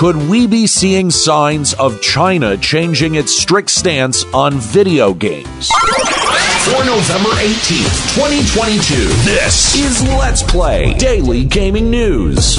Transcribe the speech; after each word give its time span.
Could 0.00 0.16
we 0.30 0.46
be 0.46 0.66
seeing 0.66 1.10
signs 1.10 1.74
of 1.74 2.00
China 2.00 2.56
changing 2.56 3.16
its 3.16 3.38
strict 3.38 3.68
stance 3.68 4.24
on 4.32 4.54
video 4.54 5.12
games? 5.12 5.68
For 6.64 6.82
November 6.86 7.28
18th, 7.28 8.14
2022, 8.14 8.94
This 9.30 9.74
is 9.76 10.02
Let's 10.04 10.42
Play 10.42 10.94
Daily 10.94 11.44
Gaming 11.44 11.90
News. 11.90 12.56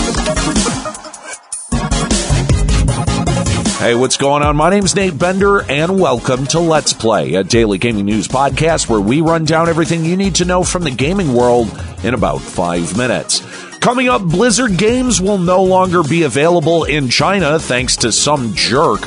Hey, 3.80 3.95
what's 3.95 4.17
going 4.17 4.44
on? 4.44 4.55
My 4.55 4.70
name's 4.70 4.95
Nate 4.95 5.17
Bender, 5.17 5.64
and 5.64 6.00
welcome 6.00 6.45
to 6.45 6.59
Let's 6.59 6.94
Play, 6.94 7.33
a 7.33 7.44
daily 7.44 7.80
gaming 7.80 8.05
news 8.05 8.28
podcast 8.28 8.88
where 8.88 9.02
we 9.02 9.22
run 9.22 9.45
down 9.45 9.67
everything 9.67 10.05
you 10.05 10.16
need 10.16 10.36
to 10.36 10.45
know 10.45 10.64
from 10.64 10.83
the 10.83 10.92
gaming 10.92 11.33
world 11.33 11.76
in 12.03 12.14
about 12.14 12.38
five 12.38 12.95
minutes. 12.95 13.42
Coming 13.81 14.09
up, 14.09 14.21
Blizzard 14.21 14.77
games 14.77 15.19
will 15.19 15.39
no 15.39 15.63
longer 15.63 16.03
be 16.03 16.21
available 16.21 16.83
in 16.83 17.09
China 17.09 17.57
thanks 17.57 17.95
to 17.97 18.11
some 18.11 18.53
jerk. 18.53 18.99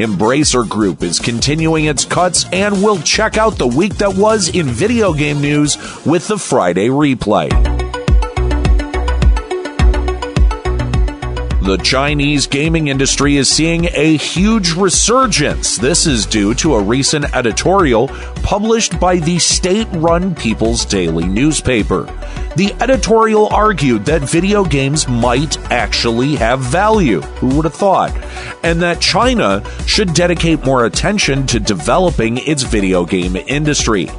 Embracer 0.00 0.66
Group 0.66 1.02
is 1.02 1.18
continuing 1.18 1.84
its 1.84 2.06
cuts, 2.06 2.46
and 2.50 2.82
we'll 2.82 3.02
check 3.02 3.36
out 3.36 3.58
the 3.58 3.66
week 3.66 3.96
that 3.96 4.16
was 4.16 4.48
in 4.48 4.68
video 4.68 5.12
game 5.12 5.42
news 5.42 5.76
with 6.06 6.26
the 6.28 6.38
Friday 6.38 6.88
replay. 6.88 7.81
The 11.62 11.76
Chinese 11.76 12.48
gaming 12.48 12.88
industry 12.88 13.36
is 13.36 13.48
seeing 13.48 13.84
a 13.92 14.16
huge 14.16 14.72
resurgence. 14.72 15.78
This 15.78 16.08
is 16.08 16.26
due 16.26 16.54
to 16.54 16.74
a 16.74 16.82
recent 16.82 17.32
editorial 17.36 18.08
published 18.42 18.98
by 18.98 19.18
the 19.18 19.38
state 19.38 19.86
run 19.92 20.34
People's 20.34 20.84
Daily 20.84 21.24
newspaper. 21.24 22.06
The 22.56 22.74
editorial 22.80 23.46
argued 23.54 24.04
that 24.06 24.22
video 24.22 24.64
games 24.64 25.06
might 25.06 25.56
actually 25.70 26.34
have 26.34 26.58
value. 26.58 27.20
Who 27.20 27.54
would 27.54 27.64
have 27.64 27.74
thought? 27.74 28.10
And 28.64 28.82
that 28.82 29.00
China 29.00 29.62
should 29.86 30.14
dedicate 30.14 30.64
more 30.64 30.86
attention 30.86 31.46
to 31.46 31.60
developing 31.60 32.38
its 32.38 32.64
video 32.64 33.04
game 33.04 33.36
industry. 33.36 34.10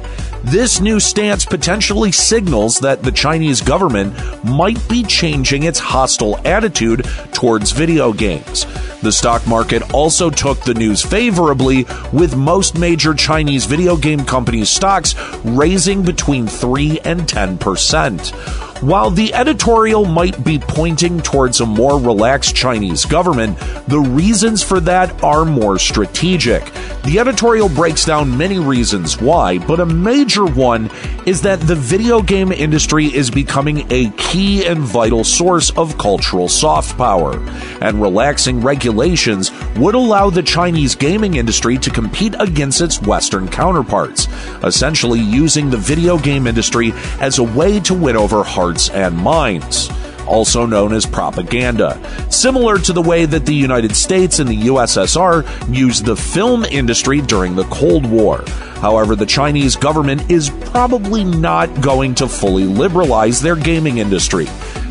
This 0.44 0.78
new 0.78 1.00
stance 1.00 1.46
potentially 1.46 2.12
signals 2.12 2.78
that 2.80 3.02
the 3.02 3.10
Chinese 3.10 3.62
government 3.62 4.14
might 4.44 4.78
be 4.90 5.02
changing 5.02 5.62
its 5.62 5.78
hostile 5.78 6.38
attitude 6.46 7.06
towards 7.32 7.72
video 7.72 8.12
games. 8.12 8.66
The 9.00 9.10
stock 9.10 9.46
market 9.46 9.94
also 9.94 10.28
took 10.28 10.60
the 10.60 10.74
news 10.74 11.02
favorably, 11.02 11.86
with 12.12 12.36
most 12.36 12.78
major 12.78 13.14
Chinese 13.14 13.64
video 13.64 13.96
game 13.96 14.22
companies' 14.22 14.68
stocks 14.68 15.14
raising 15.44 16.02
between 16.02 16.46
3 16.46 17.00
and 17.00 17.22
10%. 17.22 18.73
While 18.84 19.10
the 19.10 19.32
editorial 19.32 20.04
might 20.04 20.44
be 20.44 20.58
pointing 20.58 21.22
towards 21.22 21.62
a 21.62 21.64
more 21.64 21.98
relaxed 21.98 22.54
Chinese 22.54 23.06
government, 23.06 23.58
the 23.88 23.98
reasons 23.98 24.62
for 24.62 24.78
that 24.80 25.24
are 25.24 25.46
more 25.46 25.78
strategic. 25.78 26.70
The 27.04 27.18
editorial 27.18 27.70
breaks 27.70 28.04
down 28.04 28.36
many 28.36 28.58
reasons 28.58 29.18
why, 29.18 29.56
but 29.56 29.80
a 29.80 29.86
major 29.86 30.44
one 30.44 30.90
is 31.24 31.40
that 31.42 31.60
the 31.60 31.74
video 31.74 32.20
game 32.20 32.52
industry 32.52 33.06
is 33.06 33.30
becoming 33.30 33.90
a 33.90 34.10
key 34.18 34.66
and 34.66 34.80
vital 34.80 35.24
source 35.24 35.70
of 35.78 35.96
cultural 35.96 36.50
soft 36.50 36.98
power, 36.98 37.38
and 37.80 38.02
relaxing 38.02 38.60
regulations 38.60 39.50
would 39.76 39.94
allow 39.94 40.28
the 40.28 40.42
Chinese 40.42 40.94
gaming 40.94 41.36
industry 41.36 41.78
to 41.78 41.90
compete 41.90 42.34
against 42.38 42.82
its 42.82 43.00
Western 43.00 43.48
counterparts, 43.48 44.28
essentially 44.62 45.20
using 45.20 45.70
the 45.70 45.78
video 45.78 46.18
game 46.18 46.46
industry 46.46 46.92
as 47.20 47.38
a 47.38 47.42
way 47.42 47.80
to 47.80 47.94
win 47.94 48.16
over 48.16 48.42
hearts 48.74 48.90
and 48.90 49.16
minds 49.16 49.88
also 50.26 50.64
known 50.64 50.94
as 50.94 51.04
propaganda, 51.04 52.00
similar 52.30 52.78
to 52.78 52.94
the 52.94 53.02
way 53.02 53.26
that 53.26 53.44
the 53.44 53.54
United 53.54 53.94
States 53.94 54.38
and 54.38 54.48
the 54.48 54.62
USSR 54.62 55.44
used 55.72 56.06
the 56.06 56.16
film 56.16 56.64
industry 56.64 57.20
during 57.20 57.54
the 57.54 57.64
Cold 57.64 58.06
War. 58.06 58.42
However, 58.80 59.14
the 59.14 59.26
Chinese 59.26 59.76
government 59.76 60.30
is 60.30 60.48
probably 60.72 61.24
not 61.24 61.68
going 61.82 62.14
to 62.16 62.26
fully 62.26 62.64
liberalize 62.64 63.42
their 63.42 63.54
gaming 63.54 63.98
industry. 63.98 64.46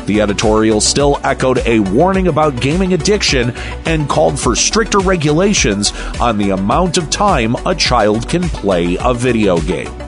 The 0.06 0.20
editorial 0.20 0.80
still 0.80 1.18
echoed 1.24 1.58
a 1.66 1.80
warning 1.80 2.28
about 2.28 2.60
gaming 2.60 2.94
addiction 2.94 3.50
and 3.86 4.08
called 4.08 4.38
for 4.38 4.54
stricter 4.54 5.00
regulations 5.00 5.92
on 6.20 6.38
the 6.38 6.50
amount 6.50 6.96
of 6.96 7.10
time 7.10 7.56
a 7.66 7.74
child 7.74 8.28
can 8.28 8.44
play 8.44 8.96
a 9.00 9.12
video 9.12 9.58
game. 9.60 10.03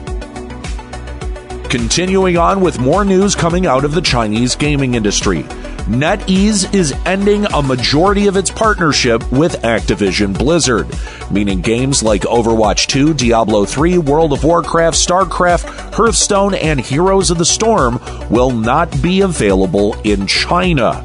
Continuing 1.69 2.37
on 2.37 2.61
with 2.61 2.79
more 2.79 3.03
news 3.03 3.35
coming 3.35 3.65
out 3.67 3.83
of 3.83 3.93
the 3.93 4.01
Chinese 4.01 4.55
gaming 4.55 4.93
industry. 4.93 5.43
NetEase 5.83 6.73
is 6.73 6.93
ending 7.05 7.45
a 7.47 7.61
majority 7.61 8.27
of 8.27 8.37
its 8.37 8.49
partnership 8.49 9.29
with 9.33 9.61
Activision 9.63 10.37
Blizzard, 10.37 10.87
meaning 11.29 11.59
games 11.59 12.01
like 12.01 12.21
Overwatch 12.21 12.87
2, 12.87 13.13
Diablo 13.13 13.65
3, 13.65 13.97
World 13.97 14.31
of 14.31 14.45
Warcraft, 14.45 14.95
StarCraft, 14.95 15.93
Hearthstone, 15.93 16.53
and 16.53 16.79
Heroes 16.79 17.31
of 17.31 17.37
the 17.37 17.45
Storm 17.45 17.99
will 18.29 18.51
not 18.51 19.01
be 19.01 19.19
available 19.21 19.93
in 20.05 20.25
China. 20.25 21.03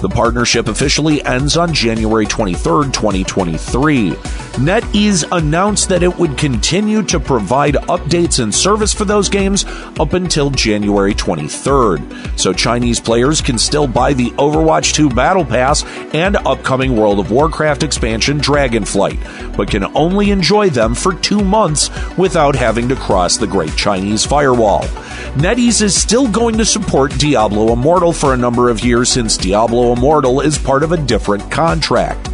The 0.00 0.08
partnership 0.08 0.68
officially 0.68 1.24
ends 1.24 1.56
on 1.56 1.72
January 1.72 2.26
23, 2.26 2.92
2023. 2.92 4.14
NetEase 4.54 5.24
announced 5.36 5.88
that 5.88 6.04
it 6.04 6.16
would 6.16 6.38
continue 6.38 7.02
to 7.02 7.18
provide 7.18 7.74
updates 7.74 8.40
and 8.40 8.54
service 8.54 8.94
for 8.94 9.04
those 9.04 9.28
games 9.28 9.64
up 9.98 10.12
until 10.12 10.48
January 10.48 11.12
23rd. 11.12 12.38
So 12.38 12.52
Chinese 12.52 13.00
players 13.00 13.40
can 13.40 13.58
still 13.58 13.88
buy 13.88 14.12
the 14.12 14.30
Overwatch 14.32 14.94
2 14.94 15.10
Battle 15.10 15.44
Pass 15.44 15.84
and 16.14 16.36
upcoming 16.36 16.96
World 16.96 17.18
of 17.18 17.32
Warcraft 17.32 17.82
expansion 17.82 18.38
Dragonflight, 18.38 19.56
but 19.56 19.72
can 19.72 19.84
only 19.96 20.30
enjoy 20.30 20.70
them 20.70 20.94
for 20.94 21.14
two 21.14 21.40
months 21.40 21.90
without 22.16 22.54
having 22.54 22.88
to 22.90 22.94
cross 22.94 23.36
the 23.36 23.48
Great 23.48 23.74
Chinese 23.74 24.24
Firewall. 24.24 24.84
NetEase 25.34 25.82
is 25.82 26.00
still 26.00 26.30
going 26.30 26.56
to 26.58 26.64
support 26.64 27.18
Diablo 27.18 27.72
Immortal 27.72 28.12
for 28.12 28.34
a 28.34 28.38
number 28.38 28.70
of 28.70 28.84
years 28.84 29.10
since 29.10 29.36
Diablo 29.36 29.92
Immortal 29.92 30.42
is 30.42 30.56
part 30.58 30.84
of 30.84 30.92
a 30.92 30.96
different 30.96 31.50
contract. 31.50 32.28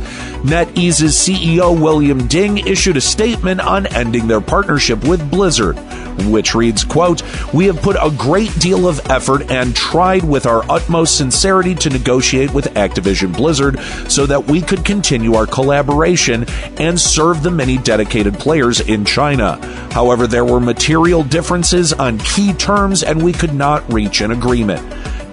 NetEase's 0.44 1.14
CEO 1.14 1.78
William 1.78 2.26
Ding 2.26 2.58
issued 2.58 2.96
a 2.96 3.00
statement 3.00 3.60
on 3.60 3.86
ending 3.86 4.26
their 4.26 4.40
partnership 4.40 5.04
with 5.04 5.30
Blizzard, 5.30 5.78
which 6.26 6.54
reads, 6.54 6.82
quote, 6.82 7.22
We 7.52 7.66
have 7.66 7.82
put 7.82 7.96
a 7.96 8.10
great 8.16 8.58
deal 8.58 8.88
of 8.88 9.00
effort 9.10 9.50
and 9.50 9.76
tried 9.76 10.24
with 10.24 10.46
our 10.46 10.62
utmost 10.70 11.18
sincerity 11.18 11.74
to 11.76 11.90
negotiate 11.90 12.54
with 12.54 12.72
Activision 12.74 13.36
Blizzard 13.36 13.78
so 14.10 14.24
that 14.26 14.46
we 14.46 14.62
could 14.62 14.84
continue 14.84 15.34
our 15.34 15.46
collaboration 15.46 16.44
and 16.78 16.98
serve 16.98 17.42
the 17.42 17.50
many 17.50 17.76
dedicated 17.76 18.34
players 18.34 18.80
in 18.80 19.04
China. 19.04 19.56
However, 19.92 20.26
there 20.26 20.44
were 20.44 20.60
material 20.60 21.22
differences 21.22 21.92
on 21.92 22.18
key 22.18 22.54
terms 22.54 23.02
and 23.02 23.22
we 23.22 23.32
could 23.32 23.54
not 23.54 23.92
reach 23.92 24.20
an 24.20 24.30
agreement. 24.30 24.80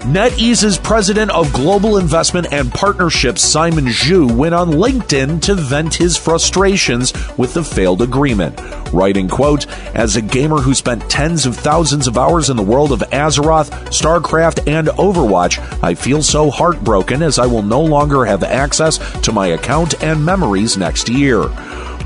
NetEase's 0.07 0.77
president 0.77 1.31
of 1.31 1.51
global 1.51 1.98
investment 1.98 2.54
and 2.54 2.74
partnerships, 2.74 3.42
Simon 3.42 3.88
Zhu, 3.88 4.33
went 4.33 4.56
on 4.56 4.71
LinkedIn 4.71 5.42
to 5.42 5.54
vent 5.54 5.95
his 5.95 6.15
frustrations 6.15 7.12
with 7.38 7.54
the 7.54 7.62
failed 7.62 8.01
agreement, 8.01 8.57
writing, 8.94 9.27
quote, 9.27 9.68
As 9.94 10.15
a 10.15 10.21
gamer 10.21 10.59
who 10.62 10.74
spent 10.74 11.09
tens 11.09 11.45
of 11.45 11.57
thousands 11.57 12.07
of 12.07 12.18
hours 12.18 12.50
in 12.50 12.56
the 12.56 12.63
world 12.63 12.94
of 12.94 13.01
Azeroth, 13.12 13.69
StarCraft, 13.89 14.65
and 14.65 14.88
Overwatch, 14.88 15.59
I 15.83 15.94
feel 15.94 16.24
so 16.24 16.50
heartbroken 16.51 17.21
as 17.21 17.38
I 17.38 17.45
will 17.45 17.62
no 17.62 17.81
longer 17.81 18.24
have 18.24 18.44
access 18.44 19.00
to 19.24 19.33
my 19.33 19.48
account 19.48 20.01
and 20.01 20.24
memories 20.24 20.77
next 20.77 21.10
year. 21.10 21.50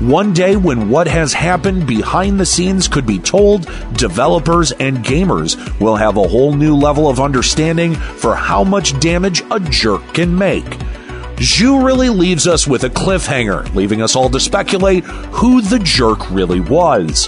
One 0.02 0.32
day 0.32 0.56
when 0.56 0.90
what 0.90 1.06
has 1.06 1.32
happened 1.32 1.86
behind 1.86 2.40
the 2.40 2.44
scenes 2.44 2.88
could 2.88 3.06
be 3.06 3.20
told, 3.20 3.70
developers 3.92 4.72
and 4.72 5.04
gamers 5.04 5.56
will 5.78 5.94
have 5.94 6.16
a 6.16 6.26
whole 6.26 6.54
new 6.54 6.74
level 6.74 7.08
of 7.08 7.20
understanding 7.20 7.94
for 7.94 8.34
how 8.34 8.64
much 8.64 8.98
damage 8.98 9.44
a 9.52 9.60
jerk 9.60 10.02
can 10.12 10.36
make. 10.36 10.64
Zhu 11.36 11.84
really 11.84 12.08
leaves 12.08 12.48
us 12.48 12.66
with 12.66 12.82
a 12.82 12.90
cliffhanger, 12.90 13.72
leaving 13.76 14.02
us 14.02 14.16
all 14.16 14.28
to 14.30 14.40
speculate 14.40 15.04
who 15.04 15.62
the 15.62 15.78
jerk 15.78 16.28
really 16.32 16.58
was. 16.58 17.26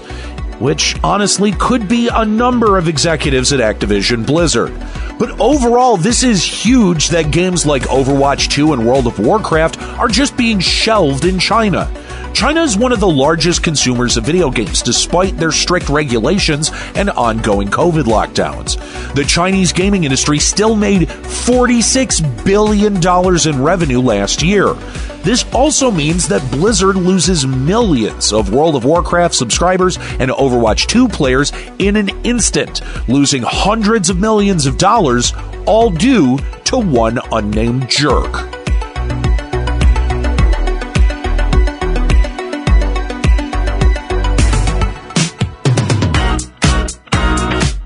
Which 0.58 0.96
honestly 1.04 1.52
could 1.52 1.88
be 1.88 2.08
a 2.08 2.24
number 2.24 2.76
of 2.76 2.88
executives 2.88 3.52
at 3.52 3.60
Activision 3.60 4.26
Blizzard. 4.26 4.72
But 5.16 5.38
overall, 5.40 5.96
this 5.96 6.24
is 6.24 6.42
huge 6.42 7.10
that 7.10 7.30
games 7.30 7.66
like 7.66 7.82
Overwatch 7.82 8.50
2 8.50 8.72
and 8.72 8.84
World 8.84 9.06
of 9.06 9.20
Warcraft 9.20 9.80
are 9.80 10.08
just 10.08 10.36
being 10.36 10.58
shelved 10.58 11.24
in 11.24 11.38
China. 11.38 11.88
China 12.34 12.62
is 12.62 12.76
one 12.76 12.90
of 12.90 12.98
the 12.98 13.08
largest 13.08 13.62
consumers 13.62 14.16
of 14.16 14.24
video 14.24 14.50
games, 14.50 14.82
despite 14.82 15.36
their 15.36 15.52
strict 15.52 15.88
regulations 15.88 16.72
and 16.96 17.08
ongoing 17.10 17.68
COVID 17.68 18.02
lockdowns. 18.02 18.76
The 19.14 19.22
Chinese 19.22 19.72
gaming 19.72 20.02
industry 20.02 20.40
still 20.40 20.74
made 20.74 21.02
$46 21.08 22.44
billion 22.44 22.96
in 22.96 23.62
revenue 23.62 24.00
last 24.00 24.42
year. 24.42 24.74
This 25.22 25.44
also 25.54 25.92
means 25.92 26.26
that 26.26 26.50
Blizzard 26.50 26.96
loses 26.96 27.46
millions 27.46 28.32
of 28.32 28.52
World 28.52 28.74
of 28.74 28.84
Warcraft 28.84 29.34
subscribers 29.34 29.96
and 30.18 30.32
Overwatch 30.32 30.86
2 30.88 31.06
players 31.08 31.52
in 31.78 31.94
an 31.94 32.08
instant, 32.24 32.80
losing 33.08 33.44
hundreds 33.44 34.10
of 34.10 34.18
millions 34.18 34.66
of 34.66 34.76
dollars, 34.76 35.32
all 35.66 35.88
due 35.88 36.38
to 36.64 36.78
one 36.78 37.20
unnamed 37.30 37.88
jerk. 37.88 38.53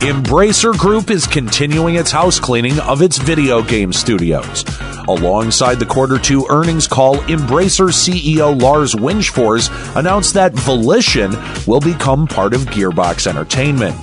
Embracer 0.08 0.75
Group 0.75 1.10
is 1.10 1.26
continuing 1.26 1.96
its 1.96 2.10
house 2.10 2.40
cleaning 2.40 2.81
of 2.81 3.02
its 3.02 3.19
video 3.19 3.60
game 3.60 3.93
studios. 3.93 4.64
Alongside 5.06 5.75
the 5.75 5.84
quarter 5.84 6.19
two 6.19 6.46
earnings 6.49 6.87
call, 6.87 7.16
Embracer 7.25 7.90
CEO 7.90 8.58
Lars 8.58 8.94
Wingefors 8.94 9.69
announced 9.96 10.32
that 10.32 10.55
Volition 10.55 11.32
will 11.66 11.81
become 11.81 12.26
part 12.26 12.55
of 12.55 12.62
Gearbox 12.62 13.26
Entertainment. 13.26 13.94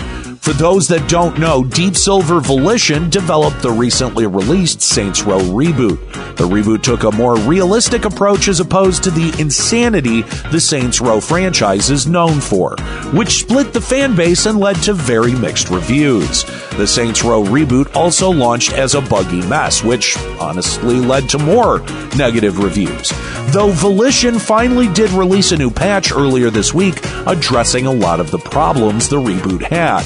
For 0.45 0.53
those 0.53 0.87
that 0.89 1.09
don't 1.09 1.39
know, 1.39 1.63
Deep 1.63 1.95
Silver 1.95 2.39
Volition 2.39 3.09
developed 3.09 3.63
the 3.63 3.71
recently 3.71 4.27
released 4.27 4.79
Saints 4.79 5.23
Row 5.23 5.39
reboot. 5.39 5.97
The 6.35 6.47
reboot 6.47 6.83
took 6.83 7.01
a 7.01 7.11
more 7.11 7.35
realistic 7.35 8.05
approach 8.05 8.47
as 8.47 8.59
opposed 8.59 9.03
to 9.05 9.09
the 9.09 9.35
insanity 9.41 10.21
the 10.51 10.59
Saints 10.59 11.01
Row 11.01 11.19
franchise 11.19 11.89
is 11.89 12.05
known 12.05 12.39
for, 12.39 12.75
which 13.11 13.39
split 13.39 13.73
the 13.73 13.81
fan 13.81 14.15
base 14.15 14.45
and 14.45 14.59
led 14.59 14.75
to 14.83 14.93
very 14.93 15.33
mixed 15.33 15.71
reviews. 15.71 16.43
The 16.77 16.85
Saints 16.85 17.23
Row 17.23 17.43
reboot 17.43 17.95
also 17.95 18.29
launched 18.29 18.73
as 18.73 18.93
a 18.93 19.01
buggy 19.01 19.41
mess, 19.47 19.83
which 19.83 20.15
honestly 20.39 20.99
led 20.99 21.27
to 21.29 21.39
more 21.39 21.79
negative 22.17 22.59
reviews. 22.59 23.11
Though 23.47 23.71
Volition 23.71 24.37
finally 24.37 24.89
did 24.93 25.09
release 25.11 25.53
a 25.53 25.57
new 25.57 25.71
patch 25.71 26.11
earlier 26.11 26.51
this 26.51 26.73
week 26.73 26.99
addressing 27.25 27.87
a 27.87 27.91
lot 27.91 28.19
of 28.19 28.29
the 28.29 28.37
problems 28.37 29.09
the 29.09 29.15
reboot 29.15 29.63
had. 29.63 30.03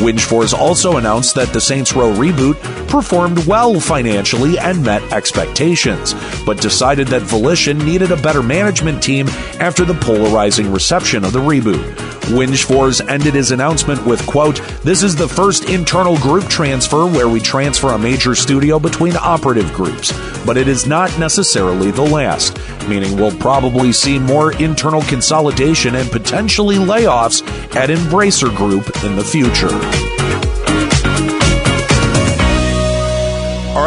Wingefors 0.00 0.54
also 0.54 0.96
announced 0.96 1.34
that 1.34 1.52
the 1.52 1.60
Saints 1.60 1.92
Row 1.92 2.10
reboot 2.12 2.56
performed 2.88 3.46
well 3.46 3.78
financially 3.78 4.58
and 4.58 4.82
met 4.82 5.02
expectations, 5.12 6.14
but 6.46 6.60
decided 6.60 7.08
that 7.08 7.20
Volition 7.22 7.78
needed 7.78 8.10
a 8.10 8.16
better 8.16 8.42
management 8.42 9.02
team 9.02 9.28
after 9.60 9.84
the 9.84 9.94
polarizing 9.94 10.72
reception 10.72 11.22
of 11.22 11.32
the 11.32 11.38
reboot. 11.38 12.19
Wingefors 12.30 13.06
ended 13.08 13.34
his 13.34 13.50
announcement 13.50 14.04
with, 14.06 14.24
quote, 14.26 14.62
This 14.82 15.02
is 15.02 15.16
the 15.16 15.28
first 15.28 15.68
internal 15.68 16.16
group 16.18 16.48
transfer 16.48 17.06
where 17.06 17.28
we 17.28 17.40
transfer 17.40 17.88
a 17.88 17.98
major 17.98 18.34
studio 18.34 18.78
between 18.78 19.16
operative 19.16 19.72
groups, 19.72 20.12
but 20.46 20.56
it 20.56 20.68
is 20.68 20.86
not 20.86 21.16
necessarily 21.18 21.90
the 21.90 22.02
last, 22.02 22.58
meaning 22.88 23.16
we'll 23.16 23.36
probably 23.38 23.92
see 23.92 24.18
more 24.18 24.52
internal 24.62 25.02
consolidation 25.02 25.96
and 25.96 26.10
potentially 26.10 26.76
layoffs 26.76 27.42
at 27.74 27.90
Embracer 27.90 28.54
Group 28.54 28.86
in 29.04 29.16
the 29.16 29.24
future. 29.24 30.19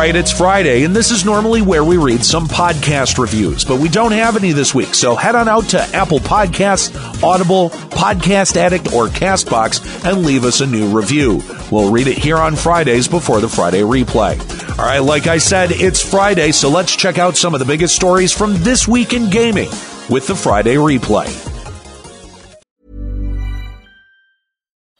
Right, 0.08 0.18
it's 0.18 0.34
Friday, 0.34 0.84
and 0.84 0.94
this 0.94 1.12
is 1.12 1.24
normally 1.24 1.62
where 1.62 1.86
we 1.86 1.96
read 1.96 2.26
some 2.26 2.46
podcast 2.46 3.18
reviews, 3.18 3.64
but 3.64 3.80
we 3.80 3.88
don't 3.88 4.12
have 4.12 4.36
any 4.36 4.52
this 4.52 4.76
week. 4.76 4.94
So 4.94 5.16
head 5.16 5.34
on 5.34 5.48
out 5.48 5.70
to 5.70 5.80
Apple 5.96 6.20
Podcasts, 6.20 6.94
Audible, 7.24 7.70
Podcast 7.70 8.58
Addict, 8.58 8.92
or 8.92 9.08
Castbox 9.08 10.04
and 10.04 10.26
leave 10.26 10.44
us 10.44 10.60
a 10.60 10.68
new 10.68 10.90
review. 10.90 11.42
We'll 11.72 11.90
read 11.90 12.08
it 12.08 12.18
here 12.18 12.36
on 12.36 12.58
Fridays 12.58 13.08
before 13.08 13.40
the 13.40 13.48
Friday 13.48 13.80
replay. 13.80 14.38
All 14.78 14.86
right, 14.86 15.00
like 15.00 15.28
I 15.28 15.38
said, 15.38 15.72
it's 15.72 16.04
Friday, 16.04 16.52
so 16.52 16.70
let's 16.70 16.94
check 16.94 17.18
out 17.18 17.38
some 17.38 17.54
of 17.54 17.62
the 17.62 17.66
biggest 17.66 17.96
stories 17.96 18.34
from 18.34 18.56
this 18.56 18.86
week 18.86 19.14
in 19.14 19.30
gaming 19.30 19.70
with 20.10 20.28
the 20.28 20.36
Friday 20.36 20.76
replay. 20.76 21.53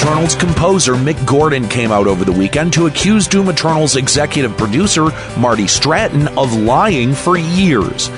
Eternal's 0.00 0.34
composer 0.34 0.94
Mick 0.94 1.26
Gordon 1.26 1.68
came 1.68 1.92
out 1.92 2.06
over 2.06 2.24
the 2.24 2.32
weekend 2.32 2.72
to 2.72 2.86
accuse 2.86 3.28
Doom 3.28 3.50
Eternal's 3.50 3.96
executive 3.96 4.56
producer 4.56 5.10
Marty 5.36 5.66
Stratton 5.66 6.26
of 6.38 6.54
lying 6.54 7.12
for 7.12 7.36
years. 7.36 8.08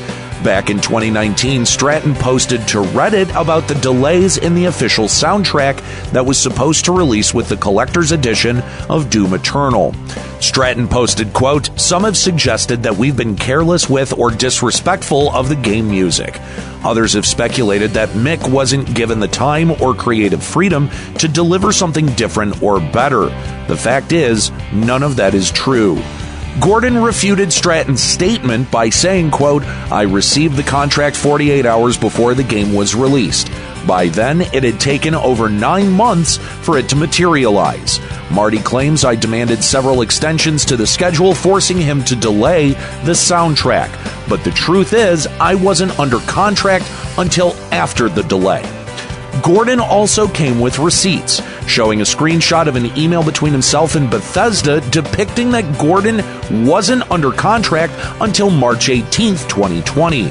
Back 0.45 0.71
in 0.71 0.81
2019, 0.81 1.65
Stratton 1.65 2.17
posted 2.17 2.67
to 2.69 2.79
Reddit 2.79 3.29
about 3.41 3.69
the 3.69 3.77
delays 3.77 4.39
in 4.39 4.57
the 4.57 4.65
official 4.65 5.05
soundtrack 5.05 5.77
that 6.11 6.27
was 6.27 6.37
supposed 6.37 6.85
to 6.87 6.93
release 6.93 7.33
with 7.33 7.49
the 7.49 7.57
collector's 7.57 8.11
edition 8.11 8.59
of 8.91 9.09
Doom 9.09 9.35
Eternal. 9.35 9.95
Stratton 10.41 10.89
posted, 10.89 11.33
quote, 11.33 11.71
Some 11.79 12.03
have 12.03 12.17
suggested 12.17 12.83
that 12.83 12.97
we've 12.97 13.17
been 13.17 13.37
careless 13.37 13.89
with 13.89 14.19
or 14.19 14.33
disrespectful 14.33 15.31
of 15.31 15.49
the 15.49 15.55
game 15.55 15.89
music. 15.89 16.41
Others 16.83 17.13
have 17.13 17.27
speculated 17.27 17.93
that 17.93 18.09
Mick 18.09 18.51
wasn't 18.51 18.93
given 18.93 19.21
the 19.21 19.29
time 19.29 19.71
or 19.81 19.95
creative 19.95 20.43
freedom 20.43 20.91
to 21.19 21.29
deliver 21.29 21.71
something 21.71 22.07
different 22.15 22.61
or 22.61 22.81
better. 22.81 23.27
The 23.69 23.77
fact 23.77 24.11
is, 24.11 24.51
none 24.73 25.05
of 25.05 25.15
that 25.17 25.35
is 25.35 25.53
true. 25.53 26.03
Gordon 26.61 26.99
refuted 26.99 27.51
Stratton's 27.51 28.03
statement 28.03 28.71
by 28.71 28.91
saying, 28.91 29.31
quote, 29.31 29.65
I 29.91 30.03
received 30.03 30.57
the 30.57 30.63
contract 30.63 31.17
48 31.17 31.65
hours 31.65 31.97
before 31.97 32.35
the 32.35 32.45
game 32.45 32.75
was 32.75 32.95
released. 32.95 33.51
By 33.87 34.09
then, 34.09 34.43
it 34.43 34.63
had 34.63 34.79
taken 34.79 35.15
over 35.15 35.49
nine 35.49 35.91
months 35.91 36.37
for 36.37 36.79
it 36.79 36.91
to 36.91 36.97
materialize. 36.97 38.01
Marty 38.31 38.59
claims 38.59 39.05
I 39.05 39.17
demanded 39.17 39.65
several 39.65 40.03
extensions 40.03 40.65
to 40.67 40.77
the 40.77 40.87
schedule, 40.87 41.35
forcing 41.35 41.79
him 41.79 42.05
to 42.05 42.15
delay 42.15 42.73
the 43.05 43.13
soundtrack. 43.13 43.91
But 44.29 44.45
the 44.45 44.53
truth 44.53 44.93
is, 44.93 45.27
I 45.41 45.55
wasn't 45.55 45.99
under 45.99 46.19
contract 46.21 46.85
until 47.17 47.55
after 47.73 48.09
the 48.09 48.23
delay. 48.25 48.82
Gordon 49.41 49.81
also 49.81 50.29
came 50.29 50.61
with 50.61 50.79
receipts, 50.79 51.41
showing 51.67 52.01
a 52.01 52.05
screenshot 52.05 52.67
of 52.67 52.77
an 52.77 52.97
email 52.99 53.25
between 53.25 53.53
himself 53.53 53.95
and 53.95 54.11
Bethesda 54.11 54.81
depicting 54.91 55.51
that 55.53 55.79
Gordon 55.79 56.23
wasn't 56.67 57.11
under 57.11 57.33
contract 57.33 57.95
until 58.21 58.51
March 58.51 58.89
18, 58.89 59.35
2020. 59.35 60.25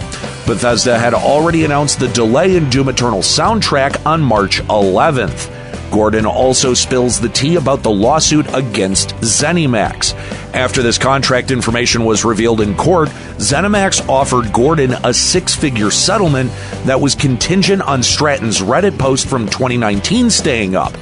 Bethesda 0.46 0.98
had 1.00 1.14
already 1.14 1.66
announced 1.66 2.00
the 2.00 2.08
delay 2.10 2.56
in 2.56 2.70
Doom 2.70 2.90
Eternal 2.90 3.22
soundtrack 3.22 4.06
on 4.06 4.22
March 4.22 4.62
11th. 4.64 5.61
Gordon 5.92 6.26
also 6.26 6.74
spills 6.74 7.20
the 7.20 7.30
tea 7.30 7.58
about 7.58 7.84
the 7.84 7.92
lawsuit 7.92 8.48
against 8.54 9.10
ZeniMax. 9.18 10.14
After 10.54 10.82
this 10.82 10.98
contract 10.98 11.52
information 11.52 12.06
was 12.06 12.26
revealed 12.26 12.62
in 12.62 12.76
court, 12.76 13.10
ZeniMax 13.38 14.08
offered 14.08 14.54
Gordon 14.54 14.94
a 15.04 15.14
six 15.14 15.54
figure 15.54 15.92
settlement 15.92 16.52
that 16.86 17.00
was 17.00 17.14
contingent 17.14 17.82
on 17.82 18.02
Stratton's 18.02 18.60
Reddit 18.60 18.98
post 18.98 19.28
from 19.28 19.46
2019 19.46 20.30
staying 20.30 20.76
up. 20.76 20.94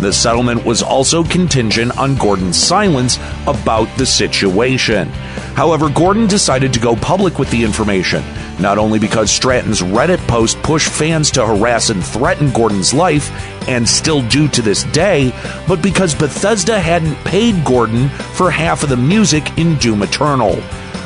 The 0.00 0.12
settlement 0.12 0.64
was 0.64 0.82
also 0.82 1.24
contingent 1.24 1.98
on 1.98 2.16
Gordon's 2.16 2.56
silence 2.56 3.18
about 3.46 3.88
the 3.98 4.06
situation. 4.06 5.08
However, 5.54 5.90
Gordon 5.90 6.26
decided 6.26 6.72
to 6.72 6.80
go 6.80 6.94
public 6.94 7.38
with 7.38 7.50
the 7.50 7.64
information, 7.64 8.22
not 8.60 8.78
only 8.78 8.98
because 8.98 9.30
Stratton's 9.30 9.80
Reddit 9.80 10.18
post 10.26 10.62
pushed 10.62 10.90
fans 10.90 11.30
to 11.32 11.46
harass 11.46 11.90
and 11.90 12.04
threaten 12.04 12.50
Gordon's 12.50 12.92
life, 12.92 13.30
and 13.68 13.88
still 13.88 14.26
do 14.28 14.48
to 14.48 14.62
this 14.62 14.84
day, 14.84 15.32
but 15.66 15.82
because 15.82 16.14
Bethesda 16.14 16.80
hadn't 16.80 17.16
paid 17.24 17.64
Gordon 17.64 18.08
for 18.08 18.50
half 18.50 18.82
of 18.82 18.88
the 18.88 18.96
music 18.96 19.58
in 19.58 19.76
Doom 19.76 20.02
Eternal. 20.02 20.62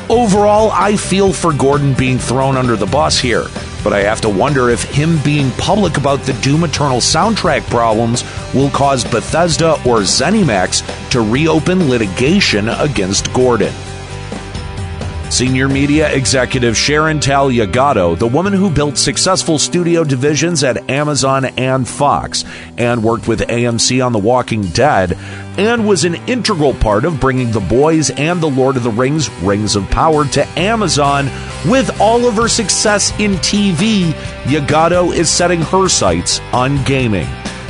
Overall, 0.09 0.69
I 0.71 0.97
feel 0.97 1.31
for 1.31 1.53
Gordon 1.53 1.93
being 1.93 2.17
thrown 2.17 2.57
under 2.57 2.75
the 2.75 2.85
bus 2.85 3.19
here, 3.19 3.45
but 3.83 3.93
I 3.93 4.01
have 4.01 4.21
to 4.21 4.29
wonder 4.29 4.69
if 4.69 4.83
him 4.83 5.17
being 5.23 5.49
public 5.51 5.97
about 5.97 6.21
the 6.21 6.33
Doom 6.33 6.65
Eternal 6.65 6.99
soundtrack 6.99 7.69
problems 7.69 8.23
will 8.53 8.69
cause 8.69 9.03
Bethesda 9.03 9.73
or 9.85 10.01
ZeniMax 10.01 11.09
to 11.11 11.21
reopen 11.21 11.89
litigation 11.89 12.67
against 12.69 13.33
Gordon. 13.33 13.73
Senior 15.33 15.67
media 15.67 16.13
executive 16.13 16.77
Sharon 16.77 17.19
Tal 17.19 17.49
Yguado, 17.49 18.15
the 18.15 18.27
woman 18.27 18.53
who 18.53 18.69
built 18.69 18.99
successful 18.99 19.57
studio 19.57 20.03
divisions 20.03 20.63
at 20.63 20.91
Amazon 20.91 21.45
and 21.45 21.87
Fox, 21.87 22.45
and 22.77 23.03
worked 23.03 23.27
with 23.27 23.39
AMC 23.39 24.05
on 24.05 24.13
The 24.13 24.19
Walking 24.19 24.61
Dead, 24.61 25.17
and 25.57 25.87
was 25.87 26.05
an 26.05 26.13
integral 26.27 26.75
part 26.75 27.03
of 27.03 27.19
bringing 27.19 27.49
The 27.49 27.61
Boys 27.61 28.11
and 28.11 28.41
The 28.41 28.49
Lord 28.49 28.77
of 28.77 28.83
the 28.83 28.91
Rings 28.91 29.27
Rings 29.41 29.75
of 29.75 29.89
Power 29.89 30.23
to 30.25 30.47
Amazon. 30.49 31.25
With 31.67 31.99
all 31.99 32.27
of 32.27 32.35
her 32.35 32.47
success 32.47 33.09
in 33.19 33.31
TV, 33.37 34.11
Yguado 34.43 35.15
is 35.15 35.31
setting 35.31 35.63
her 35.63 35.89
sights 35.89 36.41
on 36.53 36.81
gaming. 36.83 37.27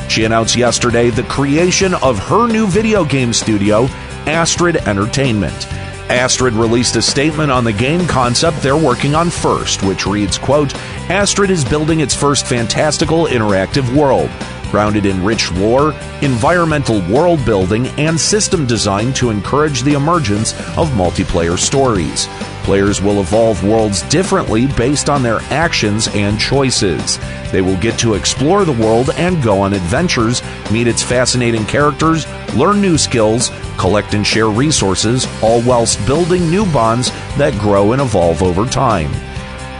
She 0.10 0.25
announced 0.25 0.58
yesterday 0.58 1.12
the 1.12 1.24
creation 1.24 1.93
of 1.93 2.20
her 2.27 2.46
new 2.46 2.67
video 2.67 3.05
game 3.05 3.32
studio, 3.32 3.86
Astrid 4.27 4.75
Entertainment. 4.75 5.65
Astrid 6.10 6.54
released 6.54 6.96
a 6.96 7.02
statement 7.02 7.52
on 7.52 7.64
the 7.64 7.74
game 7.74 8.06
concept 8.08 8.62
they're 8.62 8.78
working 8.78 9.16
on 9.16 9.30
first, 9.30 9.84
which 9.84 10.06
reads, 10.06 10.38
quote, 10.38 10.76
Astrid 11.10 11.50
is 11.50 11.64
building 11.64 12.02
its 12.02 12.14
first 12.14 12.46
fantastical 12.46 13.26
interactive 13.26 13.96
world, 13.96 14.30
grounded 14.70 15.06
in 15.06 15.24
rich 15.24 15.52
lore, 15.54 15.94
environmental 16.22 17.02
world 17.10 17.44
building, 17.46 17.88
and 18.00 18.20
system 18.20 18.66
design 18.66 19.14
to 19.14 19.30
encourage 19.30 19.84
the 19.84 19.94
emergence 19.94 20.54
of 20.78 20.90
multiplayer 20.90 21.58
stories. 21.58 22.28
Players 22.63 23.01
will 23.01 23.20
evolve 23.20 23.63
worlds 23.63 24.03
differently 24.03 24.67
based 24.67 25.10
on 25.10 25.22
their 25.22 25.39
actions 25.51 26.08
and 26.13 26.39
choices. 26.39 27.20
They 27.51 27.62
will 27.62 27.77
get 27.77 28.00
to 28.00 28.13
explore 28.13 28.63
the 28.63 28.72
world 28.72 29.10
and 29.15 29.43
go 29.43 29.60
on 29.60 29.74
adventures, 29.74 30.41
meet 30.72 30.88
its 30.88 31.03
fascinating 31.03 31.65
characters, 31.65 32.25
learn 32.55 32.82
new 32.82 32.98
skills, 32.98 33.51
collect 33.77 34.13
and 34.13 34.25
share 34.25 34.50
resources, 34.50 35.27
all 35.41 35.62
whilst 35.63 36.05
building 36.08 36.50
new 36.50 36.65
bonds 36.72 37.12
that 37.38 37.53
grow 37.60 37.91
and 37.91 38.01
evolve 38.01 38.41
over 38.41 38.65
time. 38.65 39.12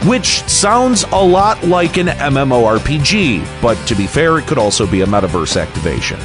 Which 0.06 0.44
sounds 0.50 1.04
a 1.04 1.24
lot 1.24 1.64
like 1.64 1.96
an 1.96 2.08
MMORPG, 2.08 3.62
but 3.62 3.76
to 3.88 3.96
be 3.96 4.08
fair, 4.08 4.38
it 4.38 4.46
could 4.46 4.58
also 4.58 4.86
be 4.86 5.02
a 5.02 5.06
metaverse 5.06 5.56
activation. 5.60 6.20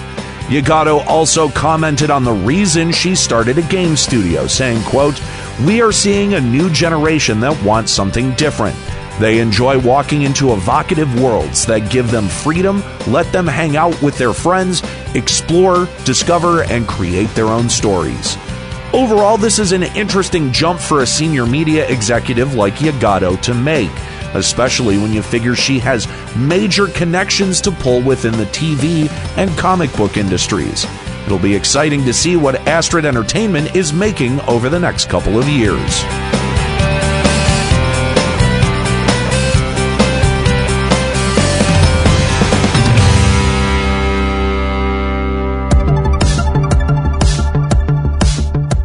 Yguado 0.49 1.07
also 1.07 1.49
commented 1.51 2.11
on 2.11 2.25
the 2.25 2.33
reason 2.33 2.91
she 2.91 3.15
started 3.15 3.59
a 3.59 3.63
game 3.63 3.95
studio, 3.95 4.47
saying, 4.47 4.83
quote, 4.83 5.21
We 5.67 5.83
are 5.83 5.91
seeing 5.91 6.35
a 6.35 6.41
new 6.41 6.71
generation 6.71 7.41
that 7.41 7.61
wants 7.65 7.91
something 7.91 8.33
different. 8.35 8.77
They 9.19 9.41
enjoy 9.41 9.81
walking 9.81 10.23
into 10.23 10.53
evocative 10.53 11.21
worlds 11.21 11.67
that 11.67 11.91
give 11.91 12.13
them 12.13 12.29
freedom, 12.29 12.81
let 13.09 13.33
them 13.33 13.49
hang 13.49 13.77
out 13.77 14.01
with 14.01 14.17
their 14.17 14.33
friends, 14.33 14.85
explore, 15.17 15.89
discover, 16.05 16.63
and 16.63 16.87
create 16.87 17.29
their 17.31 17.47
own 17.47 17.69
stories. 17.69 18.37
Overall, 18.93 19.37
this 19.37 19.59
is 19.59 19.73
an 19.73 19.83
interesting 19.83 20.53
jump 20.53 20.79
for 20.79 21.01
a 21.03 21.07
senior 21.07 21.45
media 21.45 21.89
executive 21.91 22.55
like 22.55 22.75
Yguado 22.75 23.41
to 23.43 23.53
make, 23.53 23.91
especially 24.35 24.97
when 24.97 25.13
you 25.13 25.23
figure 25.23 25.57
she 25.57 25.81
has 25.81 26.07
major 26.37 26.87
connections 26.87 27.61
to 27.63 27.73
pull 27.73 28.01
within 28.01 28.37
the 28.37 28.47
TV 28.47 29.11
and 29.37 29.51
comic 29.59 29.93
book 29.97 30.17
industries. 30.17 30.87
It'll 31.29 31.39
be 31.39 31.55
exciting 31.55 32.07
to 32.07 32.15
see 32.15 32.37
what 32.37 32.55
Astrid 32.67 33.05
Entertainment 33.05 33.77
is 33.77 33.93
making 33.93 34.41
over 34.49 34.71
the 34.71 34.81
next 34.81 35.11
couple 35.11 35.39
of 35.39 35.47
years. 35.47 35.77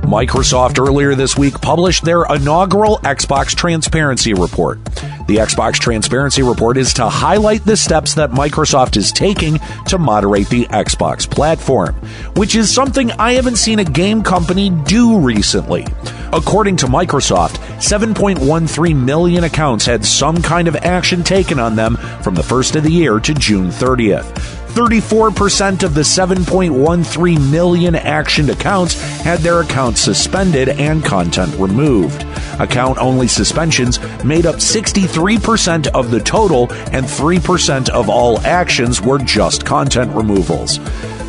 Microsoft 0.04 0.86
earlier 0.86 1.16
this 1.16 1.38
week 1.38 1.62
published 1.62 2.04
their 2.04 2.26
inaugural 2.26 2.98
Xbox 2.98 3.56
Transparency 3.56 4.34
Report. 4.34 4.80
The 5.26 5.38
Xbox 5.38 5.76
Transparency 5.76 6.44
Report 6.44 6.76
is 6.76 6.94
to 6.96 7.08
highlight 7.08 7.64
the 7.64 7.78
steps 7.78 8.16
that 8.16 8.32
Microsoft 8.32 8.98
is 8.98 9.14
taking 9.14 9.60
to 9.88 9.98
moderate 9.98 10.50
the 10.50 10.66
Xbox 10.66 11.30
platform, 11.30 11.96
which 12.36 12.56
is 12.56 12.74
something 12.74 13.10
I 13.14 13.34
haven't 13.34 13.56
seen 13.56 13.80
a 13.80 13.86
game 13.86 14.22
company 14.22 14.70
do 14.70 15.20
recently. 15.20 15.88
According 16.34 16.76
to 16.78 16.88
Microsoft, 16.88 17.58
7.13 17.78 18.96
million 18.96 19.46
accounts 19.46 19.86
had 19.86 20.04
some 20.04 20.42
kind 20.42 20.68
of 20.68 20.76
action 20.76 21.24
taken 21.24 21.58
on 21.58 21.78
them 21.78 21.96
from 22.22 22.36
the 22.36 22.44
first 22.44 22.76
of 22.76 22.84
the 22.84 22.92
year 22.92 23.20
to 23.22 23.34
June 23.34 23.70
30th. 23.70 24.60
34% 24.74 25.84
of 25.84 25.94
the 25.94 26.02
7.13 26.02 27.52
million 27.52 27.94
actioned 27.94 28.52
accounts 28.52 29.00
had 29.22 29.40
their 29.40 29.62
accounts 29.62 30.02
suspended 30.02 30.68
and 30.68 31.06
content 31.06 31.54
removed. 31.60 32.26
Account 32.60 32.98
only 33.00 33.28
suspensions 33.28 34.00
made 34.24 34.46
up 34.46 34.56
63% 34.56 35.88
of 35.88 36.12
the 36.12 36.20
total, 36.20 36.72
and 36.92 37.06
3% 37.06 37.90
of 37.90 38.10
all 38.10 38.40
actions 38.42 39.02
were 39.02 39.20
just 39.20 39.66
content 39.66 40.16
removals. 40.16 40.80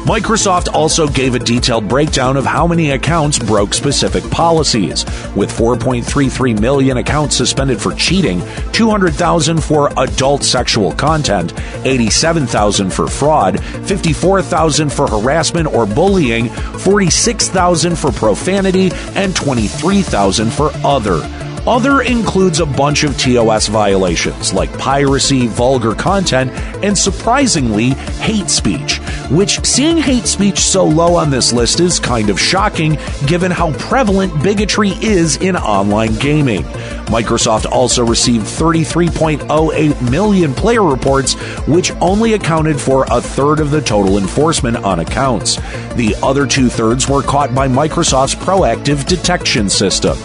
Microsoft 0.04 0.68
also 0.74 1.08
gave 1.08 1.34
a 1.34 1.38
detailed 1.38 1.88
breakdown 1.88 2.36
of 2.36 2.44
how 2.44 2.66
many 2.66 2.90
accounts 2.90 3.38
broke 3.38 3.72
specific 3.72 4.22
policies, 4.30 5.02
with 5.34 5.50
4.33 5.50 6.60
million 6.60 6.98
accounts 6.98 7.36
suspended 7.36 7.80
for 7.80 7.94
cheating, 7.94 8.42
200,000 8.72 9.64
for 9.64 9.90
adult 9.96 10.44
sexual 10.44 10.92
content, 10.92 11.54
87,000 11.86 12.92
for 12.92 13.06
fraud, 13.06 13.64
54,000 13.86 14.92
for 14.92 15.08
harassment 15.08 15.72
or 15.72 15.86
bullying, 15.86 16.50
46,000 16.50 17.96
for 17.96 18.12
profanity, 18.12 18.90
and 19.14 19.34
23,000 19.34 20.50
for 20.52 20.70
other. 20.84 21.43
Other 21.66 22.02
includes 22.02 22.60
a 22.60 22.66
bunch 22.66 23.04
of 23.04 23.16
TOS 23.16 23.68
violations 23.68 24.52
like 24.52 24.70
piracy, 24.78 25.46
vulgar 25.46 25.94
content, 25.94 26.50
and 26.84 26.96
surprisingly, 26.96 27.90
hate 28.20 28.50
speech. 28.50 28.98
Which 29.30 29.64
seeing 29.64 29.96
hate 29.96 30.26
speech 30.26 30.58
so 30.58 30.84
low 30.84 31.14
on 31.14 31.30
this 31.30 31.54
list 31.54 31.80
is 31.80 31.98
kind 31.98 32.28
of 32.28 32.38
shocking 32.38 32.98
given 33.26 33.50
how 33.50 33.72
prevalent 33.78 34.42
bigotry 34.42 34.90
is 35.00 35.36
in 35.38 35.56
online 35.56 36.14
gaming. 36.16 36.64
Microsoft 37.04 37.64
also 37.72 38.04
received 38.04 38.44
33.08 38.44 40.10
million 40.10 40.52
player 40.52 40.82
reports, 40.82 41.32
which 41.66 41.92
only 41.92 42.34
accounted 42.34 42.78
for 42.78 43.06
a 43.10 43.22
third 43.22 43.58
of 43.58 43.70
the 43.70 43.80
total 43.80 44.18
enforcement 44.18 44.76
on 44.78 45.00
accounts. 45.00 45.56
The 45.94 46.14
other 46.22 46.46
two 46.46 46.68
thirds 46.68 47.08
were 47.08 47.22
caught 47.22 47.54
by 47.54 47.68
Microsoft's 47.68 48.34
proactive 48.34 49.06
detection 49.06 49.70
system. 49.70 50.18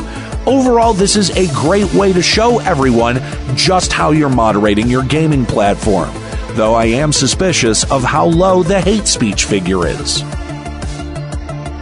Overall, 0.46 0.94
this 0.94 1.16
is 1.16 1.30
a 1.32 1.48
great 1.54 1.94
way 1.94 2.14
to 2.14 2.22
show 2.22 2.60
everyone 2.60 3.22
just 3.56 3.92
how 3.92 4.12
you're 4.12 4.30
moderating 4.30 4.88
your 4.88 5.04
gaming 5.04 5.46
platform, 5.46 6.12
though 6.52 6.74
I 6.74 6.86
am 6.86 7.12
suspicious 7.12 7.90
of 7.92 8.04
how 8.04 8.26
low 8.26 8.64
the 8.64 8.80
hate 8.80 9.08
speech 9.08 9.46
figure 9.46 9.86
is. 9.86 10.24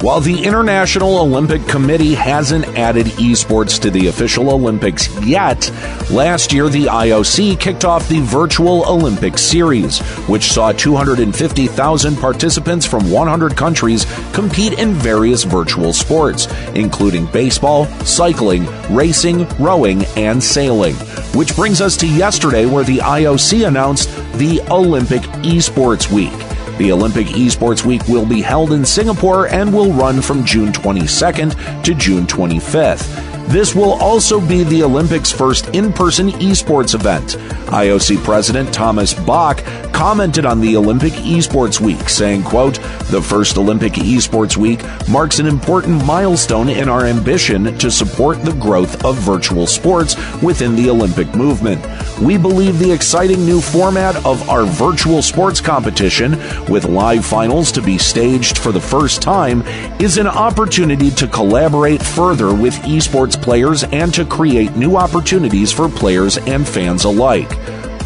While 0.01 0.22
the 0.22 0.44
International 0.44 1.18
Olympic 1.18 1.68
Committee 1.68 2.13
hasn't 2.13 2.68
added 2.77 3.08
esports 3.18 3.82
to 3.82 3.89
the 3.89 4.08
official 4.08 4.51
Olympics 4.51 5.10
yet, 5.25 5.72
last 6.12 6.54
year 6.54 6.70
the 6.70 6.86
IOC 6.86 7.60
kicked 7.60 7.84
off 7.84 8.08
the 8.08 8.20
Virtual 8.20 8.88
Olympic 8.88 9.39
Series, 9.39 9.98
which 10.27 10.51
saw 10.51 10.72
250,000 10.72 12.16
participants 12.16 12.86
from 12.86 13.10
100 13.10 13.58
countries 13.58 14.06
compete 14.34 14.74
in 14.74 14.94
various 14.94 15.44
virtual 15.44 15.92
sports, 15.94 16.48
including 16.75 17.25
baseball, 17.25 17.86
cycling, 18.06 18.68
racing, 18.94 19.48
rowing, 19.58 20.06
and 20.16 20.44
sailing. 20.44 20.94
Which 21.34 21.56
brings 21.56 21.82
us 21.82 21.98
to 21.98 22.08
yesterday, 22.08 22.68
where 22.68 22.84
the 22.84 23.00
IOC 23.00 23.68
announced 23.68 24.10
the 24.38 24.62
Olympic 24.70 25.24
Esports 25.42 26.12
Week. 26.12 26.47
The 26.78 26.92
Olympic 26.92 27.28
Esports 27.28 27.84
Week 27.84 28.08
will 28.08 28.26
be 28.26 28.42
held 28.42 28.72
in 28.72 28.86
Singapore 28.86 29.48
and 29.48 29.74
will 29.74 29.92
run 29.94 30.22
from 30.22 30.46
June 30.46 30.72
22nd 30.72 31.84
to 31.84 31.94
June 31.96 32.28
25th. 32.28 33.37
This 33.48 33.74
will 33.74 33.94
also 33.94 34.42
be 34.42 34.63
the 34.66 34.84
Olympics' 34.84 35.32
first 35.32 35.70
in 35.70 35.94
person 35.94 36.32
esports 36.32 36.94
event. 36.94 37.38
IOC 37.68 38.22
President 38.24 38.74
Thomas 38.74 39.13
Bach 39.13 39.63
commented 39.94 40.46
on 40.46 40.62
the 40.62 40.75
Olympic 40.77 41.13
Esports 41.13 41.80
Week, 41.80 42.08
saying, 42.08 42.44
quote, 42.44 42.75
The 43.10 43.22
first 43.22 43.58
Olympic 43.58 43.94
Esports 43.94 44.56
Week 44.56 44.82
marks 45.10 45.39
an 45.39 45.48
important 45.48 46.06
milestone 46.06 46.70
in 46.70 46.88
our 46.88 47.06
ambition 47.06 47.77
to 47.77 47.89
support 47.89 48.44
the 48.44 48.54
growth 48.54 49.04
of 49.04 49.16
virtual 49.16 49.66
sports 49.66 50.16
within 50.42 50.75
the 50.75 50.89
Olympic 50.89 51.34
movement. 51.34 51.84
We 52.22 52.38
believe 52.38 52.80
the 52.80 52.92
exciting 52.92 53.46
new 53.46 53.60
format 53.60 54.16
of 54.25 54.50
our 54.50 54.66
virtual 54.66 55.22
sports 55.22 55.62
competition, 55.62 56.32
with 56.70 56.86
live 56.86 57.25
finals 57.25 57.72
to 57.72 57.82
be 57.82 57.98
staged 57.98 58.58
for 58.58 58.72
the 58.72 58.82
first 58.82 59.22
time, 59.22 59.63
is 60.00 60.18
an 60.18 60.27
opportunity 60.27 61.10
to 61.12 61.27
collaborate 61.27 62.04
further 62.04 62.54
with 62.54 62.75
esports 62.84 63.37
players 63.38 63.84
and 63.86 64.13
to 64.13 64.25
create 64.25 64.75
new 64.75 64.98
opportunities 64.98 65.72
for 65.72 65.88
players 65.88 66.38
and 66.38 66.67
fans 66.67 67.06
alike. 67.06 67.51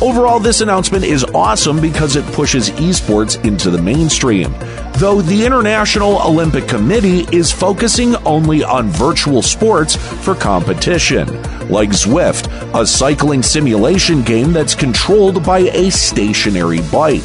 Overall, 0.02 0.40
this 0.40 0.62
announcement 0.62 1.04
is 1.06 1.24
awesome 1.26 1.80
because 1.80 2.16
it 2.16 2.26
pushes 2.34 2.72
esports 2.72 3.44
into 3.46 3.70
the 3.70 3.80
mainstream. 3.80 4.52
Though 4.94 5.22
the 5.22 5.46
International 5.46 6.20
Olympic 6.24 6.68
Committee 6.68 7.28
is 7.32 7.52
focusing 7.52 8.16
only 8.26 8.64
on 8.64 8.90
virtual 8.90 9.44
sports 9.44 9.96
for 9.96 10.34
competition, 10.34 11.28
like 11.70 11.90
Zwift, 11.90 12.50
a 12.74 12.86
cycling 12.86 13.44
simulation 13.44 14.24
game 14.24 14.54
that's 14.54 14.74
controlled 14.74 15.46
by 15.46 15.60
a 15.60 15.92
stationary 15.92 16.82
bike. 16.92 17.22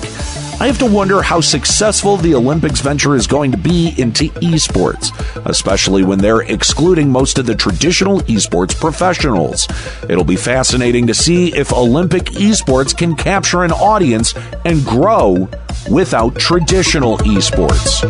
I 0.59 0.69
have 0.69 0.79
to 0.79 0.87
wonder 0.87 1.21
how 1.21 1.43
successful 1.43 2.17
the 2.17 2.35
Olympics 2.35 2.81
venture 2.81 3.15
is 3.15 3.27
going 3.27 3.53
to 3.53 3.59
be 3.59 3.95
into 3.99 4.31
esports, 4.41 5.13
especially 5.45 6.03
when 6.03 6.19
they're 6.19 6.41
excluding 6.41 7.11
most 7.11 7.37
of 7.39 7.45
the 7.45 7.55
traditional 7.55 8.21
esports 8.21 8.75
professionals. 8.75 9.69
It'll 10.09 10.25
be 10.25 10.37
fascinating 10.37 11.09
to 11.09 11.15
see 11.15 11.55
if 11.55 11.75
Olympic 11.75 12.25
esports 12.25 12.97
can 12.97 13.17
capture 13.17 13.65
an 13.65 13.73
audience 13.73 14.35
and 14.65 14.83
grow 14.83 15.47
without 15.91 16.35
traditional 16.37 17.19
esports. 17.19 18.03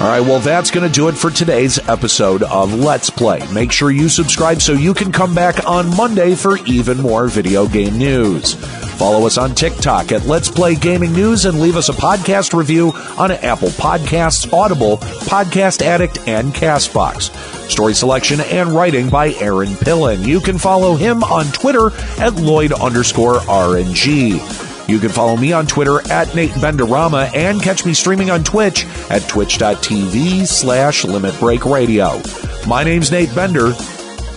All 0.00 0.10
right, 0.10 0.20
well, 0.20 0.40
that's 0.40 0.70
going 0.70 0.86
to 0.86 0.92
do 0.92 1.08
it 1.08 1.14
for 1.14 1.30
today's 1.30 1.78
episode 1.90 2.42
of 2.42 2.74
Let's 2.74 3.10
Play. 3.10 3.46
Make 3.52 3.70
sure 3.70 3.90
you 3.90 4.08
subscribe 4.08 4.62
so 4.62 4.72
you 4.72 4.94
can 4.94 5.12
come 5.12 5.34
back 5.34 5.66
on 5.66 5.94
Monday 5.94 6.34
for 6.34 6.58
even 6.66 6.98
more 6.98 7.28
video 7.28 7.66
game 7.66 7.98
news. 7.98 8.56
Follow 8.96 9.26
us 9.26 9.38
on 9.38 9.54
TikTok 9.54 10.12
at 10.12 10.24
Let's 10.24 10.50
Play 10.50 10.76
Gaming 10.76 11.12
News 11.12 11.44
and 11.44 11.60
leave 11.60 11.76
us 11.76 11.88
a 11.88 11.92
podcast 11.92 12.56
review 12.56 12.92
on 13.18 13.32
Apple 13.32 13.68
Podcasts, 13.70 14.50
Audible, 14.52 14.98
Podcast 14.98 15.82
Addict, 15.82 16.18
and 16.28 16.54
Castbox. 16.54 17.34
Story 17.68 17.92
selection 17.94 18.40
and 18.40 18.70
writing 18.70 19.10
by 19.10 19.32
Aaron 19.34 19.70
Pillen. 19.70 20.24
You 20.24 20.40
can 20.40 20.58
follow 20.58 20.94
him 20.94 21.22
on 21.24 21.46
Twitter 21.46 21.90
at 22.18 22.34
Lloyd 22.36 22.72
underscore 22.72 23.38
RNG. 23.40 24.88
You 24.88 24.98
can 24.98 25.08
follow 25.10 25.36
me 25.36 25.52
on 25.52 25.66
Twitter 25.66 26.00
at 26.10 26.34
Nate 26.34 26.50
Benderama 26.52 27.34
and 27.34 27.60
catch 27.62 27.84
me 27.84 27.94
streaming 27.94 28.30
on 28.30 28.44
Twitch 28.44 28.84
at 29.10 29.26
twitch.tv 29.28 30.46
slash 30.46 31.04
Limit 31.04 31.38
Break 31.40 31.64
Radio. 31.64 32.20
My 32.66 32.84
name's 32.84 33.10
Nate 33.10 33.34
Bender. 33.34 33.72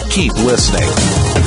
Keep 0.10 0.34
listening. 0.36 1.47